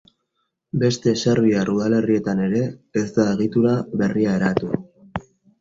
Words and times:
Beste 0.83 1.13
serbiar 1.25 1.69
udalerrietan 1.75 2.43
ere 2.47 2.63
ez 3.05 3.07
da 3.19 3.29
egitura 3.37 3.77
berria 4.03 4.35
eratu. 4.43 4.73